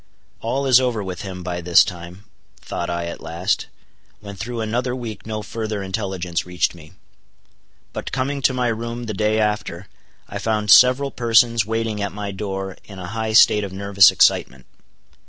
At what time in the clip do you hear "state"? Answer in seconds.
13.33-13.63